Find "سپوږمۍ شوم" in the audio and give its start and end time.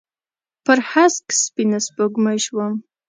1.87-2.73